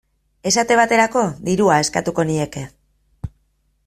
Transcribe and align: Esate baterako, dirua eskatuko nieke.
Esate 0.51 0.77
baterako, 0.79 1.25
dirua 1.49 1.77
eskatuko 1.85 2.25
nieke. 2.31 2.65